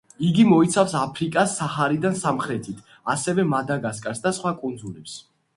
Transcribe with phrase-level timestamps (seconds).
[0.27, 2.81] იგი მოიცავს აფრიკას საჰარიდან სამხრეთით,
[3.15, 5.19] ასევე მადაგასკარს და სხვა კუნძულებს.